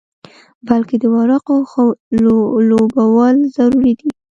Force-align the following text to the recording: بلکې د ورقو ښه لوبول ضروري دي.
بلکې 0.67 0.95
د 0.99 1.05
ورقو 1.15 1.55
ښه 1.71 1.83
لوبول 2.69 3.35
ضروري 3.55 3.93
دي. 3.99 4.09